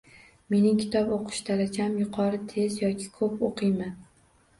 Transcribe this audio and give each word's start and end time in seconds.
Mening 0.51 0.77
kitob 0.77 1.11
oʻqish 1.17 1.41
darajam 1.49 1.99
yuqori, 2.03 2.39
tez 2.55 2.79
yoki 2.85 3.11
koʻp 3.19 3.45
oʻqiyman 3.49 3.93